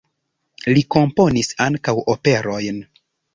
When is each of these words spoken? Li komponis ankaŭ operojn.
Li 0.77 0.83
komponis 0.95 1.51
ankaŭ 1.67 1.95
operojn. 2.15 2.81